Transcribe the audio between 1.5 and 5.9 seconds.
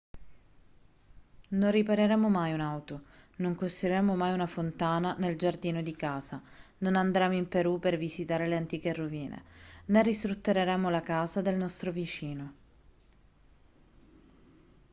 ripareremo mai un'auto non costruiremo mai una fontana nel giardino